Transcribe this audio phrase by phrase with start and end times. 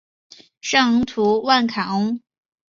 [0.61, 2.19] 圣昂图万坎翁。